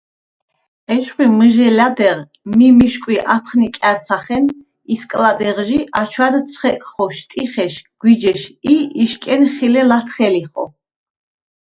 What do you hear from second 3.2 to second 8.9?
აფხნიკა̈რცა̈ხენ ისკლა̈დეღჟი აჩვადდ ცხეკხო შტიხეშ, გვიჯეშ ი